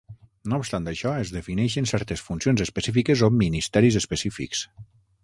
[0.51, 4.65] No obstant això, es defineixen certes funcions específiques o "ministeris específics".